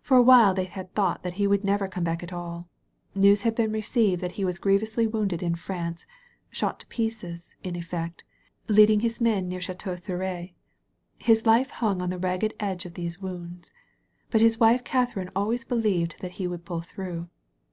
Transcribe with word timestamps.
For 0.00 0.16
a 0.16 0.22
while 0.22 0.54
they 0.54 0.62
had 0.66 0.94
thought 0.94 1.24
that 1.24 1.32
he 1.32 1.48
would 1.48 1.64
never 1.64 1.88
come 1.88 2.04
back 2.04 2.22
at 2.22 2.32
all. 2.32 2.68
News 3.16 3.42
had 3.42 3.56
been 3.56 3.72
received 3.72 4.20
that 4.20 4.30
he 4.38 4.44
was 4.44 4.60
grievously 4.60 5.08
wounded 5.08 5.42
in 5.42 5.56
France— 5.56 6.06
shot 6.52 6.78
to 6.78 6.86
pieces, 6.86 7.56
in 7.64 7.74
efifect, 7.74 8.20
leading 8.68 9.00
his 9.00 9.20
men 9.20 9.48
near 9.48 9.58
Ch&teau 9.58 9.98
Thierry. 10.00 10.54
His 11.18 11.46
life 11.46 11.72
himg 11.72 12.00
on 12.00 12.10
the 12.10 12.18
ragged 12.20 12.54
edge 12.60 12.86
of 12.86 12.94
those 12.94 13.18
wounds. 13.20 13.72
But 14.30 14.40
his 14.40 14.60
wife 14.60 14.84
Katharine 14.84 15.30
always 15.34 15.64
believed 15.64 16.14
that 16.20 16.34
he 16.38 16.46
would 16.46 16.64
pull 16.64 16.82
through. 16.82 17.28